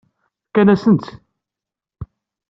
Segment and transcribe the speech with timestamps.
[0.47, 1.07] Fkan-asen-tt?